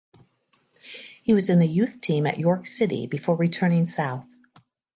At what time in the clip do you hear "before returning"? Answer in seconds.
3.05-3.85